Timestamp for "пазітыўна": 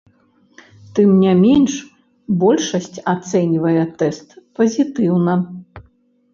4.59-5.41